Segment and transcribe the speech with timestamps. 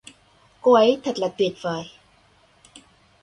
[0.61, 1.83] cô ấy thật là tuyệt vời